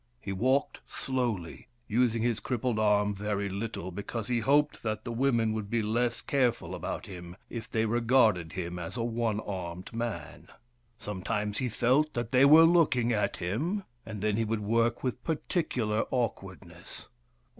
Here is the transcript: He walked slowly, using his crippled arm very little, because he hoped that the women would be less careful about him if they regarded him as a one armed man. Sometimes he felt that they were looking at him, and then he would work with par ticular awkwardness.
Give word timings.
He 0.19 0.31
walked 0.31 0.79
slowly, 0.87 1.67
using 1.87 2.23
his 2.23 2.39
crippled 2.39 2.79
arm 2.79 3.13
very 3.13 3.49
little, 3.49 3.91
because 3.91 4.29
he 4.29 4.39
hoped 4.39 4.81
that 4.81 5.03
the 5.03 5.11
women 5.11 5.53
would 5.53 5.69
be 5.69 5.83
less 5.83 6.21
careful 6.23 6.73
about 6.73 7.05
him 7.05 7.35
if 7.51 7.69
they 7.69 7.85
regarded 7.85 8.53
him 8.53 8.79
as 8.79 8.97
a 8.97 9.03
one 9.03 9.39
armed 9.41 9.93
man. 9.93 10.47
Sometimes 10.97 11.59
he 11.59 11.69
felt 11.69 12.15
that 12.15 12.31
they 12.31 12.45
were 12.45 12.63
looking 12.65 13.13
at 13.13 13.37
him, 13.37 13.83
and 14.03 14.23
then 14.23 14.37
he 14.37 14.43
would 14.43 14.61
work 14.61 15.03
with 15.03 15.23
par 15.23 15.37
ticular 15.47 16.07
awkwardness. 16.09 17.05